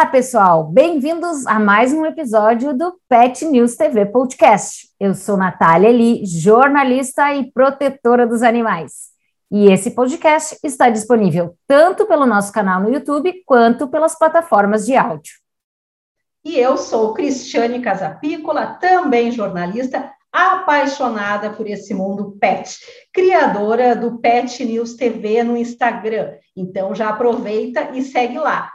Olá, 0.00 0.08
pessoal! 0.08 0.64
Bem-vindos 0.64 1.46
a 1.46 1.60
mais 1.60 1.92
um 1.92 2.06
episódio 2.06 2.72
do 2.72 2.98
Pet 3.06 3.44
News 3.44 3.76
TV 3.76 4.06
Podcast. 4.06 4.88
Eu 4.98 5.12
sou 5.12 5.36
Natália 5.36 5.90
Lee, 5.90 6.24
jornalista 6.24 7.34
e 7.34 7.52
protetora 7.52 8.26
dos 8.26 8.42
animais. 8.42 9.10
E 9.50 9.70
esse 9.70 9.90
podcast 9.90 10.58
está 10.64 10.88
disponível 10.88 11.54
tanto 11.66 12.06
pelo 12.06 12.24
nosso 12.24 12.50
canal 12.50 12.80
no 12.80 12.90
YouTube 12.90 13.42
quanto 13.44 13.88
pelas 13.88 14.18
plataformas 14.18 14.86
de 14.86 14.96
áudio. 14.96 15.34
E 16.42 16.58
eu 16.58 16.78
sou 16.78 17.12
Cristiane 17.12 17.82
Casapícola, 17.82 18.78
também 18.80 19.30
jornalista, 19.30 20.10
apaixonada 20.32 21.50
por 21.50 21.66
esse 21.66 21.92
mundo 21.92 22.38
pet, 22.40 22.78
criadora 23.12 23.94
do 23.94 24.18
Pet 24.18 24.64
News 24.64 24.94
TV 24.94 25.42
no 25.42 25.58
Instagram. 25.58 26.36
Então 26.56 26.94
já 26.94 27.10
aproveita 27.10 27.90
e 27.92 28.02
segue 28.02 28.38
lá, 28.38 28.72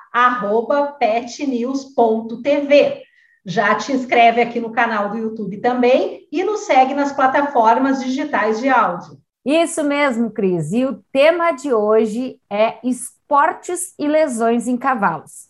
petnews.tv. 1.00 3.04
Já 3.46 3.76
te 3.76 3.92
inscreve 3.92 4.42
aqui 4.42 4.60
no 4.60 4.72
canal 4.72 5.12
do 5.12 5.18
YouTube 5.18 5.58
também 5.58 6.28
e 6.32 6.44
nos 6.44 6.62
segue 6.62 6.94
nas 6.94 7.12
plataformas 7.12 8.04
digitais 8.04 8.60
de 8.60 8.70
áudio. 8.70 9.18
Isso 9.46 9.84
mesmo, 9.84 10.32
Cris. 10.32 10.72
E 10.72 10.86
o 10.86 11.04
tema 11.12 11.52
de 11.52 11.72
hoje 11.72 12.40
é 12.50 12.80
esportes 12.84 13.94
e 14.00 14.08
lesões 14.08 14.68
em 14.68 14.76
cavalos. 14.76 15.50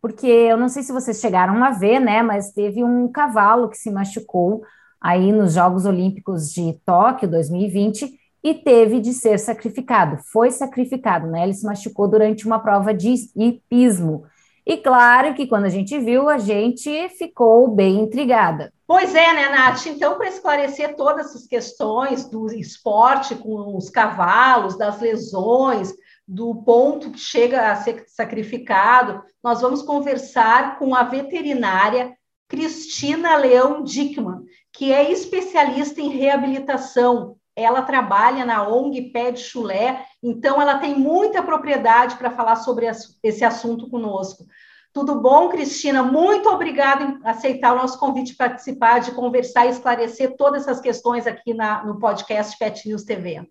Porque 0.00 0.26
eu 0.26 0.56
não 0.56 0.68
sei 0.68 0.82
se 0.82 0.92
vocês 0.92 1.20
chegaram 1.20 1.62
a 1.62 1.70
ver, 1.70 1.98
né? 1.98 2.22
Mas 2.22 2.52
teve 2.52 2.82
um 2.82 3.10
cavalo 3.10 3.68
que 3.68 3.76
se 3.76 3.90
machucou 3.90 4.62
aí 4.98 5.32
nos 5.32 5.52
Jogos 5.52 5.84
Olímpicos 5.84 6.50
de 6.50 6.80
Tóquio 6.86 7.28
2020 7.28 8.23
e 8.44 8.52
teve 8.52 9.00
de 9.00 9.14
ser 9.14 9.38
sacrificado. 9.38 10.18
Foi 10.30 10.50
sacrificado, 10.50 11.26
né? 11.26 11.44
Ele 11.44 11.54
se 11.54 11.64
machucou 11.64 12.06
durante 12.06 12.46
uma 12.46 12.58
prova 12.58 12.92
de 12.92 13.14
hipismo. 13.34 14.26
E 14.66 14.76
claro 14.76 15.34
que 15.34 15.46
quando 15.46 15.64
a 15.64 15.70
gente 15.70 15.98
viu, 15.98 16.28
a 16.28 16.36
gente 16.36 17.08
ficou 17.10 17.68
bem 17.68 18.00
intrigada. 18.00 18.70
Pois 18.86 19.14
é, 19.14 19.32
né, 19.32 19.48
Nath? 19.48 19.86
Então, 19.86 20.16
para 20.16 20.28
esclarecer 20.28 20.94
todas 20.94 21.26
essas 21.26 21.46
questões 21.46 22.26
do 22.26 22.52
esporte 22.52 23.34
com 23.34 23.76
os 23.76 23.88
cavalos, 23.88 24.76
das 24.76 25.00
lesões, 25.00 25.94
do 26.28 26.54
ponto 26.54 27.10
que 27.10 27.18
chega 27.18 27.72
a 27.72 27.76
ser 27.76 28.04
sacrificado, 28.08 29.22
nós 29.42 29.62
vamos 29.62 29.82
conversar 29.82 30.78
com 30.78 30.94
a 30.94 31.02
veterinária 31.02 32.14
Cristina 32.48 33.36
Leão 33.36 33.82
Dickman, 33.82 34.42
que 34.72 34.92
é 34.92 35.10
especialista 35.10 36.00
em 36.00 36.08
reabilitação. 36.08 37.36
Ela 37.56 37.82
trabalha 37.82 38.44
na 38.44 38.68
ONG 38.68 39.10
Pé 39.10 39.30
de 39.30 39.40
Chulé, 39.40 40.04
então 40.22 40.60
ela 40.60 40.78
tem 40.78 40.94
muita 40.94 41.42
propriedade 41.42 42.16
para 42.16 42.30
falar 42.30 42.56
sobre 42.56 42.86
esse 43.22 43.44
assunto 43.44 43.88
conosco. 43.88 44.44
Tudo 44.92 45.20
bom, 45.20 45.48
Cristina? 45.48 46.04
Muito 46.04 46.48
obrigada 46.48 47.04
em 47.04 47.20
aceitar 47.24 47.72
o 47.72 47.78
nosso 47.78 47.98
convite 47.98 48.36
para 48.36 48.50
participar, 48.50 49.00
de 49.00 49.10
conversar 49.10 49.66
e 49.66 49.70
esclarecer 49.70 50.36
todas 50.36 50.62
essas 50.62 50.80
questões 50.80 51.26
aqui 51.26 51.52
na, 51.52 51.84
no 51.84 51.98
podcast 51.98 52.56
Pet 52.56 52.88
News 52.88 53.02
TV. 53.02 53.44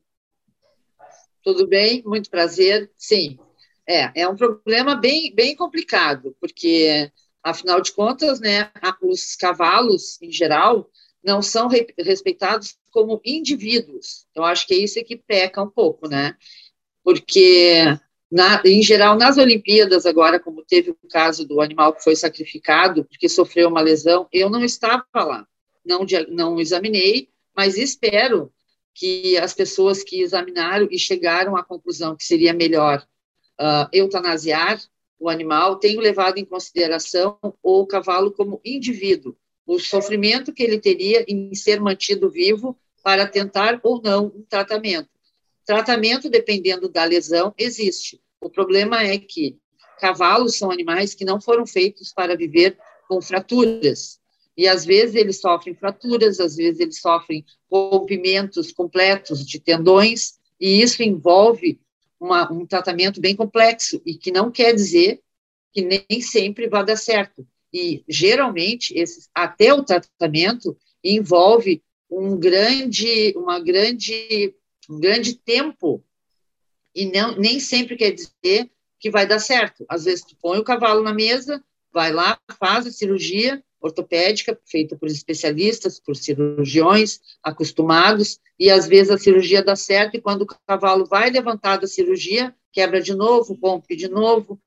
Tudo 1.43 1.67
bem, 1.67 2.01
muito 2.05 2.29
prazer. 2.29 2.89
Sim, 2.95 3.37
é, 3.87 4.21
é 4.21 4.27
um 4.27 4.35
problema 4.37 4.95
bem, 4.95 5.35
bem 5.35 5.53
complicado, 5.53 6.33
porque, 6.39 7.11
afinal 7.43 7.81
de 7.81 7.91
contas, 7.91 8.39
né, 8.39 8.71
os 9.01 9.35
cavalos, 9.35 10.21
em 10.21 10.31
geral, 10.31 10.89
não 11.23 11.41
são 11.41 11.67
re 11.67 11.87
respeitados 11.97 12.77
como 12.91 13.21
indivíduos. 13.23 14.25
Eu 14.35 14.43
acho 14.43 14.67
que 14.67 14.73
é 14.73 14.77
isso 14.77 15.03
que 15.03 15.15
peca 15.15 15.61
um 15.61 15.69
pouco, 15.69 16.07
né? 16.07 16.35
Porque, 17.03 17.83
na, 18.31 18.61
em 18.65 18.81
geral, 18.81 19.17
nas 19.17 19.37
Olimpíadas, 19.37 20.05
agora, 20.05 20.39
como 20.39 20.63
teve 20.63 20.91
o 20.91 20.97
caso 21.09 21.47
do 21.47 21.61
animal 21.61 21.93
que 21.93 22.03
foi 22.03 22.15
sacrificado 22.15 23.05
porque 23.05 23.29
sofreu 23.29 23.69
uma 23.69 23.81
lesão, 23.81 24.27
eu 24.31 24.49
não 24.49 24.63
estava 24.63 25.05
lá, 25.15 25.47
não, 25.85 26.05
não 26.29 26.59
examinei, 26.59 27.29
mas 27.55 27.77
espero 27.77 28.51
que 28.93 29.37
as 29.37 29.53
pessoas 29.53 30.03
que 30.03 30.21
examinaram 30.21 30.87
e 30.91 30.99
chegaram 30.99 31.55
à 31.55 31.63
conclusão 31.63 32.15
que 32.15 32.23
seria 32.23 32.53
melhor 32.53 33.05
uh, 33.59 33.87
eutanasiar 33.91 34.79
o 35.19 35.29
animal 35.29 35.77
tenham 35.77 36.01
levado 36.01 36.37
em 36.37 36.45
consideração 36.45 37.39
o 37.61 37.87
cavalo 37.87 38.31
como 38.31 38.59
indivíduo, 38.63 39.37
o 39.65 39.79
sofrimento 39.79 40.53
que 40.53 40.63
ele 40.63 40.79
teria 40.79 41.25
em 41.27 41.53
ser 41.55 41.79
mantido 41.79 42.29
vivo 42.29 42.77
para 43.03 43.27
tentar 43.27 43.79
ou 43.83 44.01
não 44.01 44.27
um 44.27 44.43
tratamento. 44.43 45.09
Tratamento, 45.65 46.29
dependendo 46.29 46.89
da 46.89 47.03
lesão, 47.03 47.53
existe. 47.57 48.21
O 48.41 48.49
problema 48.49 49.03
é 49.03 49.17
que 49.17 49.57
cavalos 49.99 50.57
são 50.57 50.69
animais 50.69 51.13
que 51.13 51.23
não 51.23 51.39
foram 51.39 51.65
feitos 51.65 52.11
para 52.13 52.35
viver 52.35 52.77
com 53.07 53.21
fraturas. 53.21 54.19
E 54.55 54.67
às 54.67 54.85
vezes 54.85 55.15
eles 55.15 55.39
sofrem 55.39 55.73
fraturas, 55.73 56.39
às 56.39 56.55
vezes 56.55 56.79
eles 56.79 56.99
sofrem 56.99 57.45
rompimentos 57.71 58.71
completos 58.71 59.45
de 59.45 59.59
tendões, 59.59 60.33
e 60.59 60.81
isso 60.81 61.01
envolve 61.01 61.79
uma, 62.19 62.51
um 62.51 62.65
tratamento 62.65 63.19
bem 63.19 63.35
complexo, 63.35 64.01
e 64.05 64.15
que 64.15 64.31
não 64.31 64.51
quer 64.51 64.73
dizer 64.73 65.21
que 65.71 65.81
nem 65.81 66.21
sempre 66.21 66.67
vai 66.67 66.85
dar 66.85 66.97
certo. 66.97 67.47
E, 67.73 68.03
geralmente, 68.07 68.93
esse, 68.97 69.27
até 69.33 69.73
o 69.73 69.83
tratamento 69.83 70.77
envolve 71.03 71.81
um 72.09 72.37
grande, 72.37 73.33
uma 73.35 73.59
grande, 73.59 74.55
um 74.89 74.99
grande 74.99 75.35
tempo, 75.35 76.03
e 76.95 77.05
não, 77.07 77.35
nem 77.35 77.59
sempre 77.59 77.95
quer 77.95 78.11
dizer 78.11 78.69
que 78.99 79.09
vai 79.09 79.25
dar 79.25 79.39
certo. 79.39 79.83
Às 79.89 80.05
vezes, 80.05 80.23
tu 80.23 80.35
põe 80.39 80.59
o 80.59 80.63
cavalo 80.63 81.01
na 81.01 81.13
mesa, 81.13 81.63
vai 81.91 82.13
lá, 82.13 82.39
faz 82.59 82.85
a 82.85 82.91
cirurgia 82.91 83.63
ortopédica, 83.81 84.57
feita 84.65 84.95
por 84.95 85.09
especialistas, 85.09 85.99
por 85.99 86.15
cirurgiões 86.15 87.19
acostumados, 87.43 88.39
e 88.57 88.69
às 88.69 88.87
vezes 88.87 89.11
a 89.11 89.17
cirurgia 89.17 89.61
dá 89.61 89.75
certo, 89.75 90.15
e 90.15 90.21
quando 90.21 90.43
o 90.43 90.47
cavalo 90.65 91.05
vai 91.05 91.29
levantar 91.29 91.77
da 91.77 91.87
cirurgia, 91.87 92.55
quebra 92.71 93.01
de 93.01 93.13
novo, 93.13 93.57
rompe 93.61 93.95
de 93.95 94.07
novo, 94.07 94.57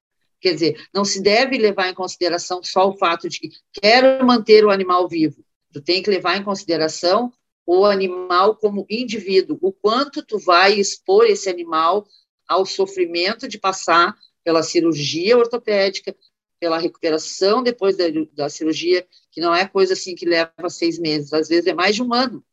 Quer 0.41 0.55
dizer, 0.55 0.87
não 0.95 1.05
se 1.05 1.23
deve 1.23 1.57
levar 1.59 1.89
em 1.89 1.95
consideração 1.95 2.63
só 2.63 2.89
o 2.89 2.97
fato 2.97 3.29
de 3.29 3.41
que 3.41 3.51
quero 3.73 4.25
manter 4.25 4.65
o 4.65 4.71
animal 4.71 5.09
vivo. 5.09 5.45
Tu 5.73 5.81
tem 5.81 6.03
que 6.03 6.11
levar 6.11 6.37
em 6.37 6.45
consideração 6.45 7.33
o 7.67 7.85
animal 7.85 8.55
como 8.57 8.87
indivíduo, 8.89 9.59
o 9.61 9.73
quanto 9.73 10.25
tu 10.25 10.39
vai 10.39 10.75
expor 10.75 11.27
esse 11.27 11.49
animal 11.49 12.07
ao 12.47 12.65
sofrimento 12.65 13.49
de 13.49 13.59
passar 13.59 14.15
pela 14.45 14.63
cirurgia 14.63 15.37
ortopédica, 15.37 16.15
pela 16.61 16.79
recuperação 16.79 17.63
depois 17.63 17.97
da, 17.97 18.05
da 18.33 18.49
cirurgia, 18.49 19.07
que 19.33 19.41
não 19.41 19.55
é 19.55 19.67
coisa 19.67 19.95
assim 19.95 20.15
que 20.15 20.25
leva 20.25 20.71
seis 20.71 20.99
meses, 20.99 21.33
às 21.33 21.49
vezes 21.49 21.67
é 21.67 21.75
mais 21.75 21.97
de 21.97 22.03
um 22.03 22.15
ano 22.15 22.45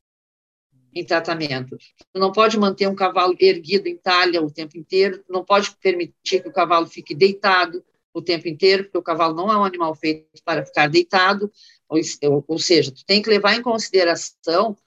em 0.93 1.03
tratamento. 1.03 1.77
Não 2.13 2.31
pode 2.31 2.57
manter 2.57 2.87
um 2.87 2.95
cavalo 2.95 3.35
erguido 3.39 3.87
em 3.87 3.97
talha 3.97 4.41
o 4.41 4.51
tempo 4.51 4.77
inteiro, 4.77 5.23
não 5.29 5.43
pode 5.43 5.71
permitir 5.81 6.41
que 6.41 6.49
o 6.49 6.53
cavalo 6.53 6.87
fique 6.87 7.15
deitado 7.15 7.83
o 8.13 8.21
tempo 8.21 8.47
inteiro, 8.47 8.83
porque 8.83 8.97
o 8.97 9.03
cavalo 9.03 9.35
não 9.35 9.51
é 9.51 9.57
um 9.57 9.65
animal 9.65 9.95
feito 9.95 10.27
para 10.45 10.65
ficar 10.65 10.87
deitado, 10.87 11.51
ou, 11.89 11.99
ou 12.47 12.59
seja, 12.59 12.91
tu 12.91 13.03
tem 13.05 13.21
que 13.21 13.29
levar 13.29 13.55
em 13.55 13.61
consideração, 13.61 14.77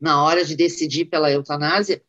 na 0.00 0.22
hora 0.22 0.44
de 0.44 0.54
decidir 0.54 1.06
pela 1.06 1.30
eutanásia, 1.30 2.02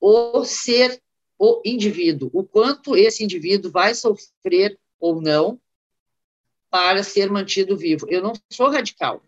o 0.00 0.44
ser 0.44 1.00
o 1.38 1.60
indivíduo, 1.64 2.30
o 2.32 2.44
quanto 2.44 2.96
esse 2.96 3.24
indivíduo 3.24 3.70
vai 3.70 3.94
sofrer 3.94 4.78
ou 5.00 5.20
não 5.20 5.60
para 6.70 7.02
ser 7.02 7.30
mantido 7.30 7.76
vivo. 7.76 8.06
Eu 8.08 8.22
não 8.22 8.32
sou 8.50 8.70
radical, 8.70 9.20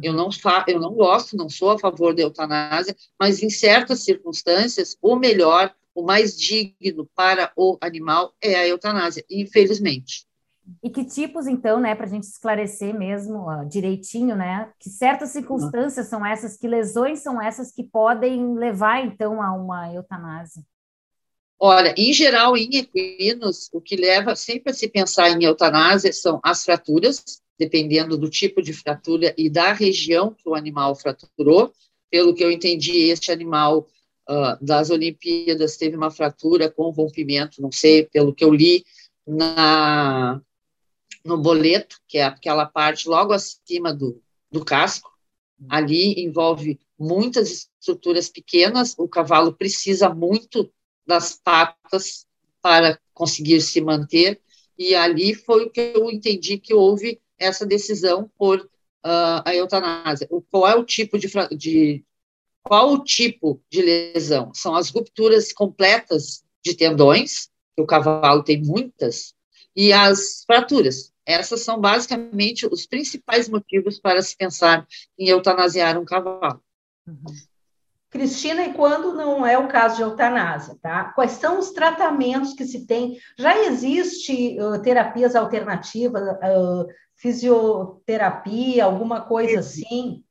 eu 0.00 0.12
não, 0.12 0.30
fa 0.30 0.64
eu 0.68 0.80
não 0.80 0.94
gosto, 0.94 1.36
não 1.36 1.48
sou 1.48 1.70
a 1.70 1.78
favor 1.78 2.14
da 2.14 2.22
eutanásia, 2.22 2.96
mas 3.18 3.42
em 3.42 3.50
certas 3.50 4.04
circunstâncias, 4.04 4.96
o 5.02 5.16
melhor, 5.16 5.74
o 5.94 6.02
mais 6.02 6.38
digno 6.38 7.08
para 7.14 7.52
o 7.56 7.76
animal 7.80 8.32
é 8.40 8.54
a 8.54 8.66
eutanásia, 8.66 9.24
infelizmente. 9.30 10.26
E 10.82 10.88
que 10.88 11.04
tipos, 11.04 11.46
então, 11.46 11.80
né, 11.80 11.94
para 11.94 12.06
a 12.06 12.08
gente 12.08 12.22
esclarecer 12.22 12.96
mesmo 12.96 13.38
ó, 13.38 13.64
direitinho, 13.64 14.36
né, 14.36 14.70
que 14.78 14.88
certas 14.88 15.30
circunstâncias 15.30 16.06
são 16.06 16.24
essas, 16.24 16.56
que 16.56 16.68
lesões 16.68 17.20
são 17.20 17.42
essas 17.42 17.72
que 17.72 17.82
podem 17.82 18.54
levar, 18.54 19.04
então, 19.04 19.42
a 19.42 19.52
uma 19.52 19.92
eutanásia? 19.92 20.62
Olha, 21.58 21.94
em 21.96 22.12
geral, 22.12 22.56
em 22.56 22.76
equinos, 22.76 23.68
o 23.72 23.80
que 23.80 23.96
leva 23.96 24.34
sempre 24.34 24.70
a 24.72 24.74
se 24.74 24.88
pensar 24.88 25.30
em 25.30 25.44
eutanásia 25.44 26.12
são 26.12 26.40
as 26.42 26.64
fraturas, 26.64 27.41
dependendo 27.62 28.18
do 28.18 28.28
tipo 28.28 28.60
de 28.60 28.72
fratura 28.72 29.32
e 29.38 29.48
da 29.48 29.72
região 29.72 30.34
que 30.34 30.48
o 30.48 30.54
animal 30.54 30.96
fraturou. 30.96 31.72
Pelo 32.10 32.34
que 32.34 32.42
eu 32.42 32.50
entendi, 32.50 33.08
este 33.08 33.30
animal 33.30 33.86
uh, 34.28 34.64
das 34.64 34.90
Olimpíadas 34.90 35.76
teve 35.76 35.96
uma 35.96 36.10
fratura 36.10 36.68
com 36.68 36.90
rompimento, 36.90 37.62
não 37.62 37.70
sei, 37.70 38.04
pelo 38.04 38.34
que 38.34 38.44
eu 38.44 38.52
li 38.52 38.84
na, 39.24 40.40
no 41.24 41.38
boleto, 41.38 42.00
que 42.08 42.18
é 42.18 42.24
aquela 42.24 42.66
parte 42.66 43.08
logo 43.08 43.32
acima 43.32 43.94
do, 43.94 44.20
do 44.50 44.64
casco. 44.64 45.12
Ali 45.68 46.20
envolve 46.24 46.80
muitas 46.98 47.70
estruturas 47.80 48.28
pequenas, 48.28 48.96
o 48.98 49.06
cavalo 49.06 49.52
precisa 49.52 50.08
muito 50.08 50.68
das 51.06 51.40
patas 51.42 52.26
para 52.60 52.98
conseguir 53.14 53.60
se 53.60 53.80
manter, 53.80 54.40
e 54.76 54.96
ali 54.96 55.32
foi 55.34 55.64
o 55.64 55.70
que 55.70 55.92
eu 55.94 56.10
entendi 56.10 56.58
que 56.58 56.74
houve 56.74 57.20
essa 57.42 57.66
decisão 57.66 58.30
por 58.38 58.60
uh, 58.60 59.42
a 59.44 59.54
eutanásia. 59.54 60.26
O, 60.30 60.40
qual 60.42 60.66
é 60.66 60.74
o 60.74 60.84
tipo 60.84 61.18
de, 61.18 61.28
de 61.56 62.04
qual 62.62 62.92
o 62.92 63.04
tipo 63.04 63.60
de 63.70 63.82
lesão? 63.82 64.52
São 64.54 64.74
as 64.74 64.90
rupturas 64.90 65.52
completas 65.52 66.44
de 66.64 66.74
tendões, 66.74 67.50
que 67.74 67.82
o 67.82 67.86
cavalo 67.86 68.42
tem 68.42 68.62
muitas, 68.62 69.34
e 69.74 69.92
as 69.92 70.44
fraturas. 70.46 71.12
Essas 71.24 71.60
são 71.60 71.80
basicamente 71.80 72.66
os 72.66 72.86
principais 72.86 73.48
motivos 73.48 73.98
para 73.98 74.22
se 74.22 74.36
pensar 74.36 74.86
em 75.18 75.28
eutanasiar 75.28 75.98
um 75.98 76.04
cavalo. 76.04 76.62
Uhum. 77.06 77.22
Cristina, 78.12 78.66
e 78.66 78.74
quando 78.74 79.14
não 79.14 79.44
é 79.46 79.56
o 79.56 79.68
caso 79.68 79.96
de 79.96 80.02
eutanásia, 80.02 80.76
tá? 80.82 81.04
Quais 81.14 81.32
são 81.32 81.58
os 81.58 81.70
tratamentos 81.70 82.52
que 82.52 82.66
se 82.66 82.86
tem? 82.86 83.18
Já 83.38 83.58
existe 83.64 84.58
uh, 84.60 84.80
terapias 84.82 85.34
alternativas, 85.34 86.22
uh, 86.22 86.86
fisioterapia, 87.16 88.84
alguma 88.84 89.22
coisa 89.22 89.60
assim? 89.60 90.22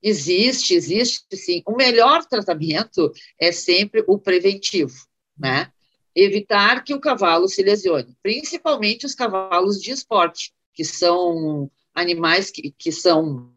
Existe, 0.00 0.74
existe 0.74 1.36
sim. 1.36 1.64
O 1.66 1.74
melhor 1.74 2.24
tratamento 2.24 3.12
é 3.40 3.50
sempre 3.50 4.04
o 4.06 4.16
preventivo, 4.16 4.94
né? 5.36 5.68
Evitar 6.14 6.84
que 6.84 6.94
o 6.94 7.00
cavalo 7.00 7.48
se 7.48 7.60
lesione, 7.60 8.16
principalmente 8.22 9.04
os 9.04 9.16
cavalos 9.16 9.82
de 9.82 9.90
esporte, 9.90 10.54
que 10.72 10.84
são 10.84 11.68
animais 11.92 12.52
que, 12.52 12.70
que 12.70 12.92
são 12.92 13.52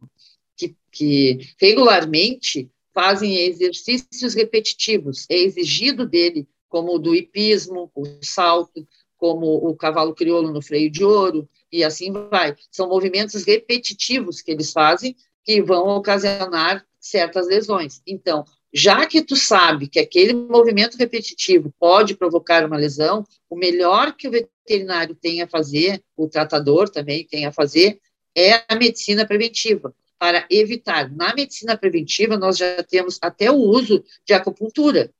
que, 0.58 0.75
que 0.92 1.54
regularmente 1.60 2.72
fazem 2.96 3.36
exercícios 3.36 4.34
repetitivos. 4.34 5.26
É 5.30 5.36
exigido 5.36 6.08
dele, 6.08 6.48
como 6.70 6.96
o 6.96 7.00
do 7.00 7.14
hipismo, 7.14 7.92
o 7.94 8.06
salto, 8.22 8.88
como 9.18 9.46
o 9.46 9.76
cavalo 9.76 10.16
crioulo 10.16 10.52
no 10.52 10.62
freio 10.62 10.90
de 10.90 11.04
ouro, 11.04 11.48
e 11.70 11.84
assim 11.84 12.12
vai. 12.12 12.56
São 12.72 12.88
movimentos 12.88 13.44
repetitivos 13.44 14.42
que 14.42 14.52
eles 14.52 14.72
fazem 14.72 15.14
que 15.44 15.62
vão 15.62 15.90
ocasionar 15.90 16.86
certas 17.00 17.48
lesões. 17.48 18.02
Então, 18.08 18.46
já 18.74 19.06
que 19.06 19.22
tu 19.22 19.36
sabe 19.36 19.88
que 19.88 20.00
aquele 20.00 20.34
movimento 20.34 20.98
repetitivo 20.98 21.74
pode 21.78 22.16
provocar 22.16 22.66
uma 22.66 22.78
lesão, 22.78 23.26
o 23.50 23.56
melhor 23.56 24.16
que 24.16 24.28
o 24.28 24.32
veterinário 24.32 25.16
tem 25.16 25.42
a 25.42 25.48
fazer, 25.48 26.02
o 26.16 26.28
tratador 26.28 26.90
também 26.90 27.26
tem 27.26 27.46
a 27.46 27.52
fazer, 27.52 28.00
é 28.36 28.64
a 28.68 28.76
medicina 28.76 29.26
preventiva 29.26 29.94
para 30.18 30.46
evitar. 30.50 31.12
Na 31.14 31.34
medicina 31.34 31.78
preventiva, 31.78 32.38
nós 32.38 32.58
já 32.58 32.84
temos 32.84 33.18
até 33.22 33.52
o 33.52 33.56
uso 33.56 34.04
de 34.26 34.34
acupuntura, 34.34 35.14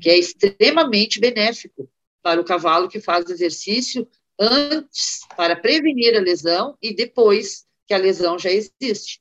que 0.00 0.10
é 0.10 0.18
extremamente 0.18 1.20
benéfico 1.20 1.88
para 2.22 2.40
o 2.40 2.44
cavalo 2.44 2.88
que 2.88 3.00
faz 3.00 3.28
exercício 3.30 4.06
antes, 4.38 5.20
para 5.36 5.56
prevenir 5.56 6.16
a 6.16 6.20
lesão 6.20 6.76
e 6.82 6.94
depois 6.94 7.66
que 7.86 7.94
a 7.94 7.98
lesão 7.98 8.38
já 8.38 8.50
existe. 8.50 9.20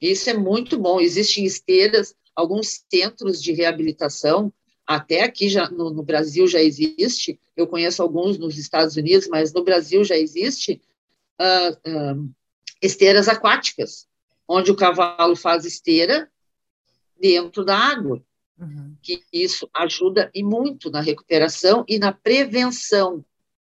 Isso 0.00 0.30
é 0.30 0.34
muito 0.34 0.78
bom. 0.78 1.00
Existem 1.00 1.44
esteiras, 1.44 2.14
alguns 2.34 2.84
centros 2.90 3.42
de 3.42 3.52
reabilitação, 3.52 4.52
até 4.86 5.22
aqui 5.22 5.48
já 5.48 5.68
no, 5.70 5.90
no 5.90 6.02
Brasil 6.02 6.46
já 6.46 6.62
existe. 6.62 7.38
Eu 7.56 7.66
conheço 7.66 8.02
alguns 8.02 8.38
nos 8.38 8.56
Estados 8.56 8.96
Unidos, 8.96 9.28
mas 9.28 9.52
no 9.52 9.64
Brasil 9.64 10.04
já 10.04 10.16
existe 10.16 10.80
uh, 11.40 11.90
uh, 11.90 12.30
esteiras 12.80 13.28
aquáticas, 13.28 14.06
onde 14.46 14.70
o 14.70 14.76
cavalo 14.76 15.36
faz 15.36 15.64
esteira 15.64 16.30
dentro 17.20 17.64
da 17.64 17.76
água. 17.76 18.22
Uhum. 18.58 18.96
Que 19.02 19.22
isso 19.32 19.68
ajuda 19.72 20.30
e 20.34 20.42
muito 20.42 20.90
na 20.90 21.00
recuperação 21.00 21.84
e 21.88 21.98
na 21.98 22.12
prevenção. 22.12 23.24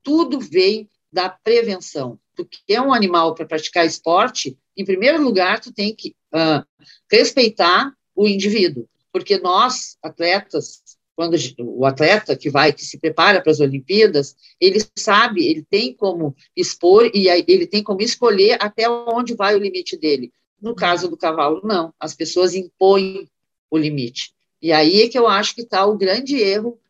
Tudo 0.03 0.41
vem 0.41 0.89
da 1.13 1.29
prevenção. 1.29 2.19
Porque 2.35 2.73
é 2.73 2.81
um 2.81 2.93
animal 2.93 3.35
para 3.35 3.47
praticar 3.47 3.87
esporte, 3.87 4.59
em 4.77 4.85
primeiro 4.85 5.23
lugar, 5.23 5.61
tu 5.61 5.73
tem 5.73 5.95
que 5.95 6.17
uh, 6.35 6.67
respeitar 7.11 7.93
o 8.15 8.27
indivíduo. 8.27 8.89
Porque 9.13 9.39
nós, 9.39 9.99
atletas, 10.03 10.83
quando 11.23 11.37
o 11.61 11.87
atleta 11.87 12.37
que 12.37 12.51
vai, 12.51 12.73
que 12.73 12.85
se 12.85 12.99
prepara 12.99 13.41
para 13.41 13.53
as 13.53 13.61
Olimpíadas, 13.61 14.35
ele 14.61 14.81
sabe, 14.99 15.47
ele 15.47 15.63
tem 15.63 15.95
como 15.95 16.35
expor 16.57 17.09
e 17.15 17.29
ele 17.29 17.65
tem 17.65 17.81
como 17.81 18.03
escolher 18.03 18.59
até 18.61 18.91
onde 18.91 19.35
vai 19.37 19.55
o 19.55 19.59
limite 19.59 19.97
dele. 19.97 20.33
No 20.61 20.75
caso 20.75 21.09
do 21.09 21.17
cavalo, 21.17 21.61
não. 21.63 21.95
As 22.01 22.13
pessoas 22.13 22.55
impõem 22.55 23.29
o 23.71 23.79
limite. 23.79 24.33
E 24.61 24.73
aí 24.73 25.03
é 25.03 25.09
que 25.09 25.19
eu 25.19 25.29
acho 25.29 25.55
que 25.55 25.63
está 25.63 25.87
o 25.87 25.97
grande 25.97 26.37
erro 26.37 26.81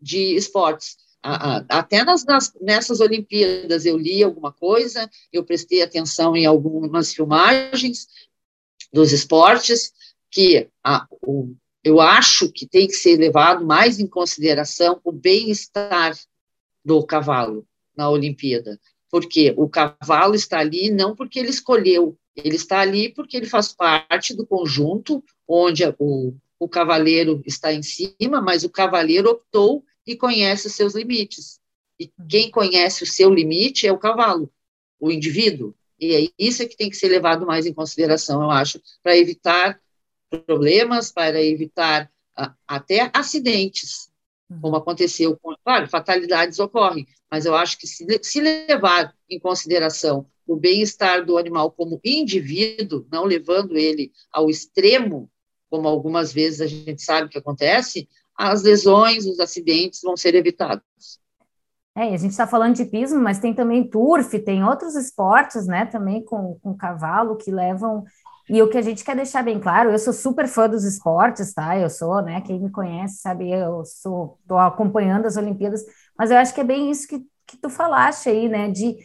de 0.00 0.36
esportes. 0.36 0.96
Até 1.20 2.04
nas, 2.04 2.24
nas, 2.24 2.54
nessas 2.60 3.00
Olimpíadas 3.00 3.84
eu 3.84 3.96
li 3.96 4.22
alguma 4.22 4.52
coisa, 4.52 5.10
eu 5.32 5.44
prestei 5.44 5.82
atenção 5.82 6.36
em 6.36 6.46
algumas 6.46 7.12
filmagens 7.12 8.06
dos 8.92 9.12
esportes, 9.12 9.92
que 10.30 10.68
a, 10.84 11.06
o, 11.22 11.54
eu 11.82 12.00
acho 12.00 12.50
que 12.50 12.66
tem 12.66 12.86
que 12.86 12.94
ser 12.94 13.16
levado 13.16 13.64
mais 13.64 13.98
em 13.98 14.06
consideração 14.06 15.00
o 15.02 15.10
bem-estar 15.10 16.16
do 16.84 17.04
cavalo 17.04 17.66
na 17.96 18.08
Olimpíada, 18.08 18.78
porque 19.10 19.54
o 19.56 19.68
cavalo 19.68 20.34
está 20.34 20.58
ali 20.58 20.90
não 20.90 21.14
porque 21.14 21.38
ele 21.38 21.50
escolheu, 21.50 22.16
ele 22.36 22.56
está 22.56 22.80
ali 22.80 23.12
porque 23.12 23.36
ele 23.36 23.46
faz 23.46 23.72
parte 23.72 24.34
do 24.34 24.46
conjunto 24.46 25.22
onde 25.46 25.82
o, 25.98 26.34
o 26.58 26.68
cavaleiro 26.68 27.42
está 27.46 27.72
em 27.72 27.82
cima, 27.82 28.40
mas 28.40 28.64
o 28.64 28.70
cavaleiro 28.70 29.30
optou 29.30 29.84
e 30.06 30.16
conhece 30.16 30.66
os 30.66 30.74
seus 30.74 30.94
limites. 30.94 31.58
E 31.98 32.10
quem 32.28 32.50
conhece 32.50 33.02
o 33.02 33.06
seu 33.06 33.32
limite 33.32 33.86
é 33.86 33.92
o 33.92 33.98
cavalo, 33.98 34.50
o 34.98 35.10
indivíduo. 35.10 35.74
E 35.98 36.14
é 36.14 36.28
isso 36.38 36.62
é 36.62 36.66
que 36.66 36.76
tem 36.76 36.88
que 36.88 36.96
ser 36.96 37.08
levado 37.08 37.44
mais 37.46 37.66
em 37.66 37.74
consideração, 37.74 38.42
eu 38.42 38.50
acho, 38.50 38.80
para 39.02 39.16
evitar 39.16 39.78
problemas, 40.38 41.10
para 41.10 41.42
evitar 41.42 42.10
uh, 42.38 42.50
até 42.66 43.10
acidentes, 43.12 44.10
uhum. 44.50 44.60
como 44.60 44.76
aconteceu 44.76 45.38
com. 45.40 45.54
Claro, 45.64 45.88
fatalidades 45.88 46.58
ocorrem, 46.58 47.06
mas 47.30 47.44
eu 47.44 47.54
acho 47.54 47.78
que 47.78 47.86
se, 47.86 48.06
se 48.22 48.40
levar 48.40 49.14
em 49.28 49.38
consideração 49.38 50.26
o 50.46 50.56
bem-estar 50.56 51.24
do 51.24 51.38
animal 51.38 51.70
como 51.70 52.00
indivíduo, 52.04 53.06
não 53.10 53.24
levando 53.24 53.76
ele 53.76 54.12
ao 54.32 54.50
extremo, 54.50 55.30
como 55.70 55.86
algumas 55.86 56.32
vezes 56.32 56.60
a 56.60 56.66
gente 56.66 57.02
sabe 57.02 57.28
que 57.28 57.38
acontece, 57.38 58.08
as 58.36 58.62
lesões, 58.62 59.26
os 59.26 59.38
acidentes 59.38 60.00
vão 60.02 60.16
ser 60.16 60.34
evitados. 60.34 61.20
É, 61.96 62.14
a 62.14 62.16
gente 62.16 62.30
está 62.30 62.46
falando 62.46 62.76
de 62.76 62.84
pismo, 62.84 63.20
mas 63.20 63.38
tem 63.38 63.54
também 63.54 63.88
turf, 63.88 64.38
tem 64.40 64.64
outros 64.64 64.94
esportes, 64.94 65.66
né, 65.66 65.86
também 65.86 66.24
com, 66.24 66.58
com 66.62 66.76
cavalo 66.76 67.36
que 67.36 67.50
levam 67.50 68.04
e 68.50 68.60
o 68.60 68.68
que 68.68 68.76
a 68.76 68.82
gente 68.82 69.04
quer 69.04 69.14
deixar 69.14 69.44
bem 69.44 69.60
claro, 69.60 69.90
eu 69.92 69.98
sou 69.98 70.12
super 70.12 70.48
fã 70.48 70.68
dos 70.68 70.82
esportes, 70.82 71.54
tá? 71.54 71.78
Eu 71.78 71.88
sou, 71.88 72.20
né? 72.20 72.40
Quem 72.40 72.58
me 72.58 72.68
conhece 72.68 73.18
sabe, 73.18 73.48
eu 73.48 73.84
sou, 73.84 74.40
tô 74.44 74.58
acompanhando 74.58 75.26
as 75.26 75.36
Olimpíadas, 75.36 75.84
mas 76.18 76.32
eu 76.32 76.36
acho 76.36 76.52
que 76.52 76.60
é 76.60 76.64
bem 76.64 76.90
isso 76.90 77.06
que, 77.06 77.20
que 77.46 77.56
tu 77.56 77.70
falaste 77.70 78.28
aí, 78.28 78.48
né? 78.48 78.68
De 78.68 78.96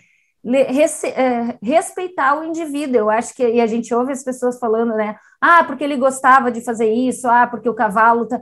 é, 1.14 1.58
respeitar 1.62 2.40
o 2.40 2.44
indivíduo. 2.44 2.98
Eu 2.98 3.10
acho 3.12 3.36
que 3.36 3.48
e 3.48 3.62
a 3.62 3.68
gente 3.68 3.94
ouve 3.94 4.12
as 4.12 4.24
pessoas 4.24 4.58
falando, 4.58 4.96
né? 4.96 5.16
Ah, 5.40 5.64
porque 5.64 5.84
ele 5.84 5.96
gostava 5.96 6.52
de 6.52 6.62
fazer 6.62 6.92
isso, 6.92 7.28
ah, 7.28 7.46
porque 7.46 7.70
o 7.70 7.76
cavalo 7.76 8.28
tá. 8.28 8.42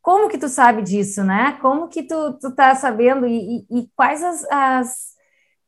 Como 0.00 0.28
que 0.28 0.38
tu 0.38 0.48
sabe 0.48 0.82
disso, 0.82 1.24
né? 1.24 1.58
Como 1.60 1.88
que 1.88 2.04
tu, 2.04 2.38
tu 2.40 2.54
tá 2.54 2.76
sabendo 2.76 3.26
e, 3.26 3.66
e, 3.70 3.80
e 3.80 3.88
quais 3.96 4.22
as, 4.22 4.44
as 4.50 5.17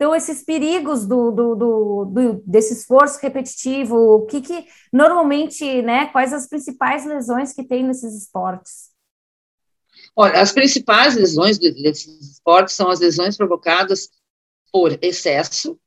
então, 0.00 0.16
esses 0.16 0.42
perigos 0.42 1.04
do, 1.04 1.30
do, 1.30 1.54
do, 1.54 2.04
do, 2.06 2.42
desse 2.46 2.72
esforço 2.72 3.18
repetitivo, 3.20 3.94
o 3.94 4.24
que, 4.24 4.40
que 4.40 4.66
normalmente, 4.90 5.82
né, 5.82 6.06
quais 6.06 6.32
as 6.32 6.48
principais 6.48 7.04
lesões 7.04 7.52
que 7.52 7.62
tem 7.62 7.84
nesses 7.84 8.14
esportes? 8.14 8.88
Olha, 10.16 10.40
as 10.40 10.52
principais 10.52 11.16
lesões 11.16 11.58
desses 11.58 12.32
esportes 12.32 12.74
são 12.74 12.88
as 12.88 12.98
lesões 12.98 13.36
provocadas 13.36 14.08
por 14.72 14.98
excesso, 15.02 15.78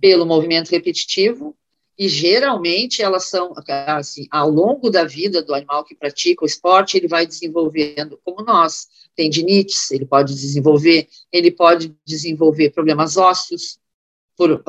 pelo 0.00 0.26
movimento 0.26 0.70
repetitivo, 0.70 1.56
e 1.98 2.08
geralmente 2.08 3.02
elas 3.02 3.28
são, 3.28 3.54
assim, 3.68 4.26
ao 4.30 4.50
longo 4.50 4.90
da 4.90 5.04
vida 5.04 5.42
do 5.42 5.54
animal 5.54 5.84
que 5.84 5.94
pratica 5.94 6.44
o 6.44 6.46
esporte, 6.46 6.96
ele 6.96 7.08
vai 7.08 7.26
desenvolvendo, 7.26 8.20
como 8.22 8.44
nós, 8.44 8.88
tendinites, 9.14 9.90
ele 9.90 10.04
pode 10.04 10.34
desenvolver, 10.34 11.08
ele 11.32 11.50
pode 11.50 11.96
desenvolver 12.04 12.70
problemas 12.70 13.16
ósseos, 13.16 13.78
por, 14.36 14.62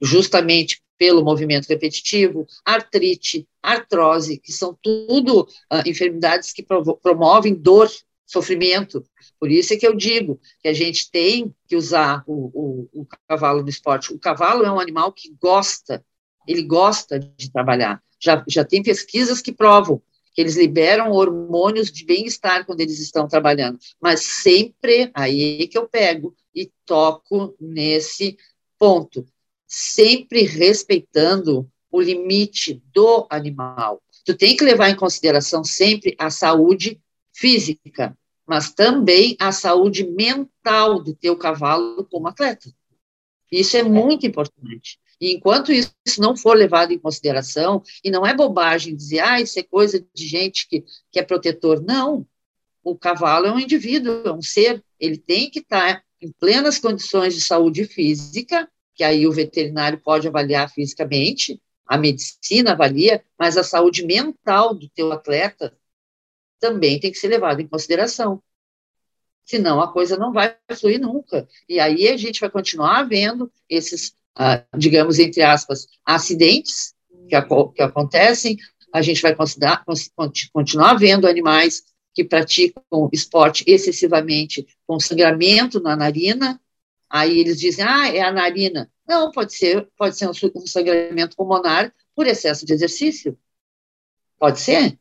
justamente 0.00 0.82
pelo 0.96 1.24
movimento 1.24 1.68
repetitivo, 1.68 2.46
artrite, 2.64 3.46
artrose, 3.62 4.38
que 4.38 4.52
são 4.52 4.76
tudo 4.82 5.42
uh, 5.42 5.86
enfermidades 5.86 6.52
que 6.52 6.62
promovem 6.62 7.54
dor, 7.54 7.90
sofrimento. 8.26 9.04
Por 9.38 9.50
isso 9.50 9.74
é 9.74 9.76
que 9.76 9.86
eu 9.86 9.94
digo 9.94 10.40
que 10.62 10.68
a 10.68 10.72
gente 10.72 11.10
tem 11.10 11.54
que 11.66 11.74
usar 11.74 12.22
o, 12.26 12.88
o, 12.92 13.02
o 13.02 13.06
cavalo 13.26 13.62
no 13.62 13.68
esporte. 13.68 14.12
O 14.12 14.18
cavalo 14.18 14.64
é 14.64 14.70
um 14.70 14.78
animal 14.78 15.12
que 15.12 15.34
gosta 15.40 16.04
ele 16.50 16.62
gosta 16.62 17.18
de 17.18 17.50
trabalhar. 17.50 18.02
Já, 18.18 18.44
já 18.48 18.64
tem 18.64 18.82
pesquisas 18.82 19.40
que 19.40 19.52
provam 19.52 20.02
que 20.32 20.40
eles 20.40 20.56
liberam 20.56 21.10
hormônios 21.10 21.90
de 21.90 22.04
bem-estar 22.04 22.64
quando 22.64 22.80
eles 22.80 23.00
estão 23.00 23.26
trabalhando, 23.26 23.78
mas 24.00 24.20
sempre 24.20 25.10
aí 25.12 25.66
que 25.66 25.76
eu 25.76 25.88
pego 25.88 26.34
e 26.54 26.70
toco 26.86 27.54
nesse 27.60 28.36
ponto, 28.78 29.26
sempre 29.66 30.42
respeitando 30.42 31.68
o 31.90 32.00
limite 32.00 32.82
do 32.92 33.26
animal. 33.28 34.00
Tu 34.24 34.36
tem 34.36 34.56
que 34.56 34.64
levar 34.64 34.90
em 34.90 34.96
consideração 34.96 35.64
sempre 35.64 36.14
a 36.18 36.30
saúde 36.30 37.00
física, 37.32 38.16
mas 38.46 38.72
também 38.72 39.36
a 39.38 39.50
saúde 39.50 40.06
mental 40.06 41.02
do 41.02 41.14
teu 41.14 41.36
cavalo 41.36 42.04
como 42.04 42.28
atleta. 42.28 42.72
Isso 43.50 43.76
é 43.76 43.82
muito 43.82 44.26
importante. 44.26 44.98
E 45.20 45.34
enquanto 45.34 45.70
isso 45.70 45.92
não 46.18 46.36
for 46.36 46.56
levado 46.56 46.92
em 46.92 46.98
consideração, 46.98 47.82
e 48.02 48.10
não 48.10 48.26
é 48.26 48.34
bobagem 48.34 48.96
dizer, 48.96 49.20
ah, 49.20 49.40
isso 49.40 49.58
é 49.58 49.62
coisa 49.62 50.04
de 50.14 50.26
gente 50.26 50.66
que, 50.66 50.84
que 51.12 51.20
é 51.20 51.22
protetor. 51.22 51.82
Não. 51.82 52.26
O 52.82 52.96
cavalo 52.96 53.46
é 53.46 53.52
um 53.52 53.58
indivíduo, 53.58 54.22
é 54.24 54.32
um 54.32 54.40
ser, 54.40 54.82
ele 54.98 55.18
tem 55.18 55.50
que 55.50 55.58
estar 55.58 56.02
em 56.20 56.32
plenas 56.32 56.78
condições 56.78 57.34
de 57.34 57.42
saúde 57.42 57.84
física, 57.84 58.68
que 58.94 59.04
aí 59.04 59.26
o 59.26 59.32
veterinário 59.32 60.00
pode 60.00 60.26
avaliar 60.26 60.70
fisicamente, 60.70 61.60
a 61.86 61.98
medicina 61.98 62.72
avalia, 62.72 63.22
mas 63.38 63.56
a 63.56 63.64
saúde 63.64 64.06
mental 64.06 64.74
do 64.74 64.88
teu 64.88 65.12
atleta 65.12 65.76
também 66.58 67.00
tem 67.00 67.10
que 67.10 67.18
ser 67.18 67.28
levada 67.28 67.60
em 67.60 67.66
consideração. 67.66 68.42
Senão 69.44 69.80
a 69.80 69.92
coisa 69.92 70.16
não 70.16 70.32
vai 70.32 70.56
fluir 70.78 71.00
nunca. 71.00 71.48
E 71.68 71.80
aí 71.80 72.08
a 72.08 72.16
gente 72.16 72.40
vai 72.40 72.48
continuar 72.48 73.02
vendo 73.02 73.52
esses 73.68 74.14
digamos, 74.76 75.18
entre 75.18 75.42
aspas, 75.42 75.86
acidentes 76.04 76.94
que, 77.28 77.36
que 77.74 77.82
acontecem, 77.82 78.56
a 78.92 79.02
gente 79.02 79.22
vai 79.22 79.36
continuar 80.52 80.94
vendo 80.94 81.28
animais 81.28 81.82
que 82.12 82.24
praticam 82.24 83.08
esporte 83.12 83.64
excessivamente 83.66 84.66
com 84.86 84.98
sangramento 84.98 85.80
na 85.80 85.94
narina, 85.94 86.60
aí 87.08 87.38
eles 87.38 87.58
dizem, 87.58 87.84
ah, 87.84 88.08
é 88.08 88.20
a 88.20 88.32
narina. 88.32 88.90
Não, 89.06 89.30
pode 89.30 89.54
ser, 89.54 89.88
pode 89.96 90.16
ser 90.16 90.28
um 90.28 90.66
sangramento 90.66 91.36
pulmonar 91.36 91.92
por 92.14 92.26
excesso 92.26 92.66
de 92.66 92.72
exercício. 92.72 93.38
Pode 94.38 94.60
ser. 94.60 94.98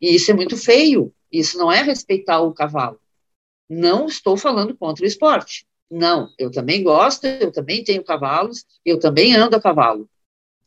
E 0.00 0.14
isso 0.14 0.30
é 0.30 0.34
muito 0.34 0.56
feio. 0.56 1.14
Isso 1.30 1.56
não 1.56 1.72
é 1.72 1.82
respeitar 1.82 2.40
o 2.40 2.52
cavalo. 2.52 3.00
Não 3.68 4.06
estou 4.06 4.36
falando 4.36 4.76
contra 4.76 5.04
o 5.04 5.06
esporte. 5.06 5.66
Não, 5.94 6.30
eu 6.38 6.50
também 6.50 6.82
gosto, 6.82 7.26
eu 7.26 7.52
também 7.52 7.84
tenho 7.84 8.02
cavalos, 8.02 8.64
eu 8.82 8.98
também 8.98 9.36
ando 9.36 9.56
a 9.56 9.60
cavalo. 9.60 10.08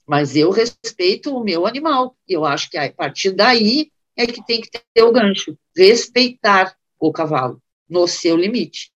Mas 0.05 0.35
eu 0.35 0.51
respeito 0.51 1.35
o 1.35 1.43
meu 1.43 1.65
animal. 1.65 2.15
E 2.29 2.33
eu 2.33 2.45
acho 2.45 2.69
que 2.69 2.77
a 2.77 2.93
partir 2.93 3.31
daí 3.31 3.91
é 4.15 4.27
que 4.27 4.45
tem 4.45 4.61
que 4.61 4.69
ter 4.69 5.01
o 5.01 5.11
gancho. 5.11 5.57
Respeitar 5.75 6.75
o 6.99 7.11
cavalo 7.11 7.59
no 7.89 8.07
seu 8.07 8.37
limite. 8.37 8.91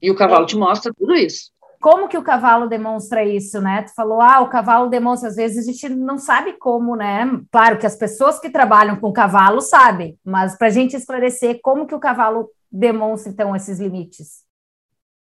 E 0.00 0.10
o 0.10 0.16
cavalo 0.16 0.46
te 0.46 0.56
mostra 0.56 0.90
tudo 0.96 1.14
isso. 1.14 1.52
Como 1.82 2.08
que 2.08 2.16
o 2.16 2.22
cavalo 2.22 2.66
demonstra 2.66 3.22
isso, 3.22 3.60
né? 3.60 3.82
Tu 3.82 3.94
falou, 3.94 4.22
ah, 4.22 4.40
o 4.40 4.48
cavalo 4.48 4.88
demonstra, 4.88 5.28
às 5.28 5.36
vezes 5.36 5.68
a 5.68 5.70
gente 5.70 5.86
não 5.90 6.16
sabe 6.16 6.54
como, 6.54 6.96
né? 6.96 7.26
Claro 7.52 7.76
que 7.78 7.84
as 7.84 7.94
pessoas 7.94 8.40
que 8.40 8.48
trabalham 8.48 8.96
com 8.96 9.10
o 9.10 9.12
cavalo 9.12 9.60
sabem, 9.60 10.18
mas 10.24 10.56
para 10.56 10.68
a 10.68 10.70
gente 10.70 10.96
esclarecer 10.96 11.60
como 11.62 11.86
que 11.86 11.94
o 11.94 12.00
cavalo 12.00 12.48
demonstra, 12.72 13.30
então, 13.30 13.54
esses 13.54 13.78
limites 13.78 14.44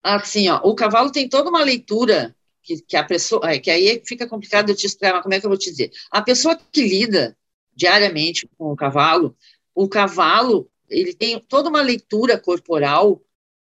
assim, 0.03 0.49
ó, 0.49 0.59
o 0.63 0.75
cavalo 0.75 1.11
tem 1.11 1.29
toda 1.29 1.49
uma 1.49 1.63
leitura 1.63 2.35
que, 2.61 2.81
que 2.81 2.97
a 2.97 3.03
pessoa, 3.03 3.49
é, 3.49 3.59
que 3.59 3.71
aí 3.71 4.01
fica 4.05 4.27
complicado 4.27 4.67
de 4.67 4.75
te 4.75 4.85
explicar, 4.85 5.13
mas 5.13 5.23
como 5.23 5.33
é 5.33 5.39
que 5.39 5.45
eu 5.45 5.49
vou 5.49 5.57
te 5.57 5.69
dizer? 5.69 5.91
A 6.11 6.21
pessoa 6.21 6.59
que 6.71 6.81
lida 6.81 7.37
diariamente 7.75 8.47
com 8.57 8.71
o 8.71 8.75
cavalo, 8.75 9.35
o 9.73 9.87
cavalo, 9.87 10.69
ele 10.89 11.13
tem 11.13 11.39
toda 11.39 11.69
uma 11.69 11.81
leitura 11.81 12.39
corporal 12.39 13.21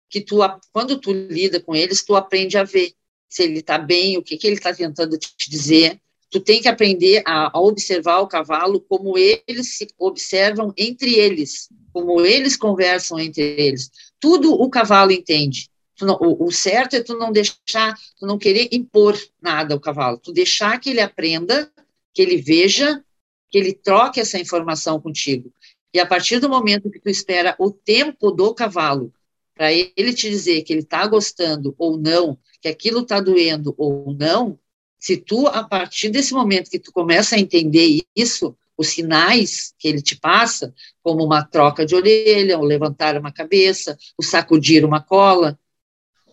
que 0.10 0.22
tu, 0.22 0.39
quando 0.74 1.00
tu 1.00 1.12
lida 1.12 1.60
com 1.60 1.75
eles, 1.75 2.03
tu 2.03 2.15
aprende 2.15 2.58
a 2.58 2.63
ver 2.63 2.93
se 3.27 3.43
ele 3.43 3.60
está 3.60 3.77
bem, 3.77 4.17
o 4.17 4.24
que, 4.24 4.38
que 4.38 4.48
ele 4.48 4.55
está 4.55 4.74
tentando 4.74 5.17
te 5.17 5.50
dizer. 5.50 6.01
Tu 6.31 6.39
tem 6.39 6.62
que 6.62 6.67
aprender 6.67 7.22
a, 7.25 7.55
a 7.55 7.62
observar 7.62 8.19
o 8.19 8.27
cavalo 8.27 8.81
como 8.81 9.17
eles 9.17 9.77
se 9.77 9.88
observam 9.98 10.74
entre 10.75 11.13
eles, 11.15 11.69
como 11.93 12.22
eles 12.22 12.55
conversam 12.55 13.19
entre 13.19 13.43
eles. 13.43 13.91
Tudo 14.19 14.53
o 14.53 14.69
cavalo 14.69 15.12
entende. 15.12 15.69
Não, 16.01 16.18
o, 16.22 16.46
o, 16.46 16.51
certo 16.51 16.96
é 16.96 17.03
tu 17.03 17.18
não 17.18 17.32
deixar, 17.32 17.98
tu 18.20 18.25
não 18.25 18.38
querer 18.38 18.70
impor 18.72 19.18
nada 19.41 19.74
ao 19.74 19.79
cavalo, 19.79 20.18
tu 20.18 20.32
deixar 20.32 20.79
que 20.79 20.89
ele 20.89 21.01
aprenda, 21.01 21.72
que 22.13 22.22
ele 22.22 22.38
veja, 22.38 23.03
que 23.50 23.58
ele 23.58 23.74
troque 23.74 24.20
essa 24.20 24.39
informação 24.39 25.00
contigo. 25.00 25.51
E 25.94 26.00
a 26.00 26.06
partir 26.06 26.39
do 26.39 26.50
momento 26.50 26.89
que 26.89 27.00
tu 27.00 27.10
espera 27.10 27.56
o 27.58 27.72
tempo 27.72 28.32
do 28.32 28.53
cavalo 28.53 29.13
para 29.56 29.74
ele 29.74 30.13
te 30.13 30.29
dizer 30.29 30.62
que 30.62 30.72
ele 30.72 30.82
está 30.82 31.06
gostando 31.06 31.75
ou 31.77 31.98
não, 31.98 32.38
que 32.62 32.68
aquilo 32.68 33.01
está 33.01 33.20
doendo 33.20 33.74
ou 33.77 34.13
não, 34.13 34.58
se 35.00 35.18
tu, 35.18 35.48
a 35.48 35.63
partir 35.63 36.10
desse 36.10 36.34
momento 36.34 36.70
que 36.70 36.79
tu 36.79 36.91
começa 36.91 37.36
a 37.36 37.39
entender 37.39 38.01
isso, 38.15 38.56
os 38.77 38.89
sinais 38.89 39.74
que 39.77 39.88
ele 39.88 40.01
te 40.01 40.18
passa, 40.18 40.74
como 41.03 41.24
uma 41.24 41.44
troca 41.44 41.86
de 41.86 41.96
orelha, 41.96 42.58
o 42.58 42.63
levantar 42.63 43.18
uma 43.18 43.32
cabeça, 43.32 43.98
o 44.18 44.24
sacudir 44.24 44.86
uma 44.86 45.01
cola, 45.01 45.60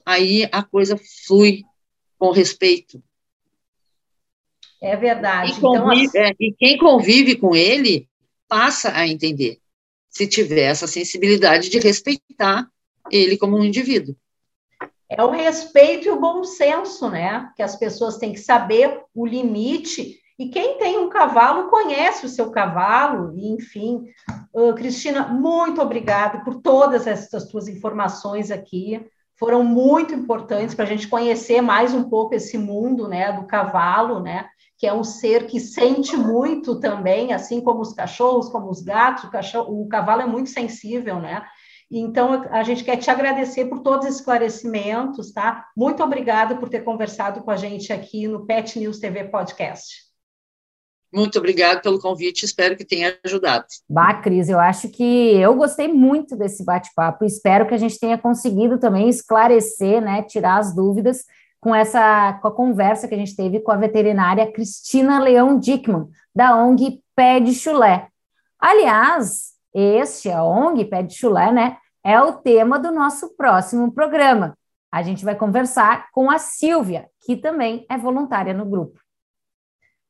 aí 0.07 0.49
a 0.53 0.63
coisa 0.63 0.97
flui 1.27 1.65
com 2.17 2.31
respeito. 2.31 3.03
É 4.81 4.95
verdade. 4.95 5.53
Quem 5.53 5.61
convive, 5.61 6.07
então, 6.07 6.23
assim... 6.23 6.31
é, 6.31 6.37
e 6.39 6.53
quem 6.53 6.79
convive 6.79 7.37
com 7.37 7.57
ele 7.57 8.09
passa 8.49 8.97
a 8.97 9.07
entender, 9.07 9.59
se 10.09 10.29
tiver 10.29 10.63
essa 10.63 10.87
sensibilidade 10.87 11.69
de 11.69 11.81
respeitar 11.81 12.69
ele 13.11 13.37
como 13.37 13.57
um 13.57 13.65
indivíduo. 13.65 14.15
É 15.09 15.23
o 15.23 15.31
respeito 15.31 16.07
e 16.07 16.11
o 16.11 16.21
bom 16.21 16.45
senso, 16.45 17.09
né? 17.09 17.51
Que 17.57 17.63
as 17.63 17.77
pessoas 17.77 18.19
têm 18.19 18.33
que 18.33 18.41
saber 18.41 19.03
o 19.15 19.27
limite. 19.27 20.21
E 20.39 20.49
quem 20.49 20.79
tem 20.79 20.99
um 20.99 21.09
cavalo 21.09 21.71
conhece 21.71 22.27
o 22.27 22.29
seu 22.29 22.51
cavalo, 22.51 23.33
e 23.37 23.49
enfim. 23.49 24.05
Uh, 24.53 24.75
Cristina, 24.75 25.29
muito 25.29 25.81
obrigada 25.81 26.45
por 26.45 26.61
todas 26.61 27.07
essas 27.07 27.49
suas 27.49 27.69
informações 27.69 28.51
aqui 28.51 29.01
foram 29.39 29.63
muito 29.63 30.15
importantes 30.15 30.75
para 30.75 30.85
a 30.85 30.89
gente 30.89 31.09
conhecer 31.09 31.61
mais 31.61 31.93
um 31.95 32.09
pouco 32.09 32.35
esse 32.35 32.57
mundo 32.57 33.07
né, 33.09 33.33
do 33.33 33.47
cavalo, 33.47 34.21
né, 34.21 34.49
que 34.79 34.87
é 34.87 34.93
um 34.93 35.05
ser 35.05 35.47
que 35.47 35.61
sente 35.61 36.17
muito 36.17 36.81
também, 36.81 37.33
assim 37.33 37.61
como 37.61 37.81
os 37.81 37.93
cachorros, 37.93 38.49
como 38.49 38.71
os 38.71 38.83
gatos, 38.83 39.25
o, 39.25 39.31
cachorro, 39.31 39.83
o 39.83 39.89
cavalo 39.89 40.23
é 40.23 40.27
muito 40.27 40.51
sensível, 40.51 41.21
né? 41.21 41.43
Então, 41.91 42.45
a 42.51 42.63
gente 42.65 42.83
quer 42.83 42.97
te 42.97 43.11
agradecer 43.11 43.67
por 43.67 43.81
todos 43.81 44.09
os 44.09 44.17
esclarecimentos, 44.17 45.33
tá? 45.33 45.67
Muito 45.77 46.03
obrigada 46.03 46.57
por 46.57 46.69
ter 46.69 46.81
conversado 46.81 47.43
com 47.43 47.51
a 47.51 47.57
gente 47.57 47.93
aqui 47.93 48.27
no 48.27 48.45
Pet 48.45 48.79
News 48.79 48.99
TV 48.99 49.25
Podcast. 49.25 50.06
Muito 51.13 51.39
obrigado 51.39 51.81
pelo 51.83 52.01
convite, 52.01 52.45
espero 52.45 52.77
que 52.77 52.85
tenha 52.85 53.17
ajudado. 53.25 53.67
Bah, 53.89 54.15
Cris, 54.15 54.49
eu 54.49 54.59
acho 54.59 54.89
que 54.89 55.37
eu 55.37 55.55
gostei 55.55 55.89
muito 55.89 56.37
desse 56.37 56.65
bate-papo, 56.65 57.25
espero 57.25 57.67
que 57.67 57.75
a 57.75 57.79
gente 57.79 57.99
tenha 57.99 58.19
conseguido 58.19 58.79
também 58.79 59.09
esclarecer, 59.09 60.01
né, 60.03 60.23
tirar 60.23 60.59
as 60.59 60.75
dúvidas 60.75 61.25
com 61.61 61.75
essa 61.75 62.35
com 62.35 62.49
a 62.49 62.55
conversa 62.55 63.09
que 63.09 63.15
a 63.15 63.19
gente 63.19 63.35
teve 63.35 63.61
com 63.61 63.73
a 63.73 63.77
veterinária 63.77 64.51
Cristina 64.53 65.19
Leão 65.19 65.59
Dickman, 65.59 66.09
da 66.35 66.57
ONG 66.57 67.01
Pé 67.15 67.41
de 67.41 67.55
Chulé. 67.55 68.09
Aliás, 68.59 69.53
este, 69.75 70.31
a 70.31 70.45
ONG 70.45 70.85
Pé 70.85 71.03
de 71.03 71.15
Chulé, 71.15 71.53
né, 71.53 71.77
é 72.05 72.21
o 72.21 72.35
tema 72.35 72.79
do 72.79 72.93
nosso 72.93 73.37
próximo 73.37 73.93
programa. 73.93 74.57
A 74.93 75.03
gente 75.03 75.25
vai 75.25 75.35
conversar 75.35 76.09
com 76.13 76.31
a 76.31 76.39
Silvia, 76.39 77.09
que 77.25 77.37
também 77.37 77.85
é 77.91 77.99
voluntária 77.99 78.55
no 78.55 78.65
grupo. 78.65 79.01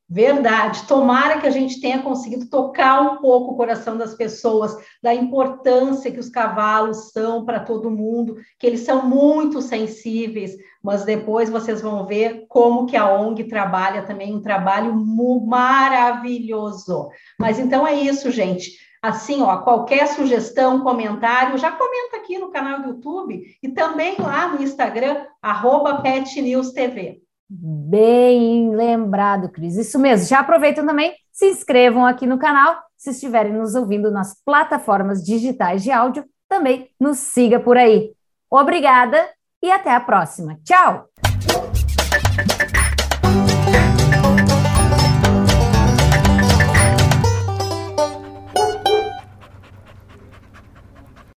Verdade. 0.09 0.87
Tomara 0.87 1.41
que 1.41 1.49
a 1.49 1.51
gente 1.51 1.81
tenha 1.81 2.01
conseguido 2.01 2.49
tocar 2.49 3.03
um 3.03 3.17
pouco 3.17 3.53
o 3.53 3.57
coração 3.57 3.97
das 3.97 4.15
pessoas, 4.15 4.77
da 5.03 5.13
importância 5.13 6.13
que 6.13 6.21
os 6.21 6.29
cavalos 6.29 7.11
são 7.11 7.45
para 7.45 7.59
todo 7.59 7.91
mundo, 7.91 8.37
que 8.57 8.67
eles 8.67 8.81
são 8.81 9.05
muito 9.05 9.61
sensíveis, 9.61 10.53
mas 10.81 11.05
depois 11.05 11.51
vocês 11.51 11.83
vão 11.83 12.07
ver 12.07 12.47
como 12.49 12.87
que 12.87 12.97
a 12.97 13.13
ONG 13.13 13.45
trabalha 13.45 14.03
também 14.03 14.33
um 14.33 14.41
trabalho 14.41 14.95
maravilhoso. 14.95 17.09
Mas 17.37 17.59
então 17.59 17.85
é 17.85 17.95
isso, 17.95 18.31
gente. 18.31 18.79
Assim, 19.03 19.43
ó, 19.43 19.59
qualquer 19.59 20.07
sugestão, 20.07 20.83
comentário, 20.83 21.59
já 21.59 21.73
comenta 21.73 22.17
aqui 22.17 22.39
no 22.39 22.51
canal 22.51 22.81
do 22.81 22.89
YouTube 22.91 23.43
e 23.61 23.69
também 23.69 24.15
lá 24.21 24.49
no 24.49 24.63
Instagram, 24.63 25.27
arroba 25.43 26.01
PetNewsTV. 26.01 27.26
Bem 27.49 28.75
lembrado, 28.75 29.49
Cris. 29.49 29.77
Isso 29.77 29.99
mesmo. 29.99 30.27
Já 30.27 30.41
aproveitam 30.41 30.85
também, 30.85 31.15
se 31.31 31.47
inscrevam 31.47 32.05
aqui 32.05 32.27
no 32.27 32.39
canal. 32.39 32.77
Se 32.97 33.11
estiverem 33.11 33.53
nos 33.53 33.75
ouvindo 33.75 34.11
nas 34.11 34.35
plataformas 34.45 35.23
digitais 35.23 35.83
de 35.83 35.91
áudio, 35.93 36.25
também 36.49 36.89
nos 36.99 37.19
siga 37.19 37.61
por 37.61 37.77
aí. 37.77 38.13
Obrigada 38.51 39.19
e 39.63 39.71
até 39.71 39.95
a 39.95 40.01
próxima. 40.01 40.59
Tchau! 40.65 41.09